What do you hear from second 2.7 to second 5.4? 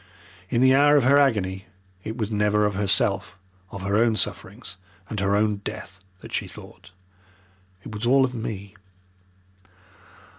herself, of her own sufferings and her